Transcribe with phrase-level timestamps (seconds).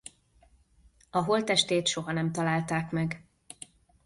[1.09, 3.23] A holttestét soha nem találták meg.